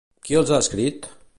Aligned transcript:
Qui 0.27 0.37
els 0.39 0.53
ha 0.55 0.59
escrit? 0.65 1.11